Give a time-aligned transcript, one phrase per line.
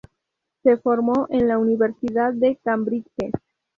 [0.63, 3.05] Se formó en la Universidad de Cambridge.